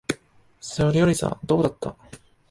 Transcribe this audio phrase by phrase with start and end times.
[0.59, 1.95] それよりさ、どうだった？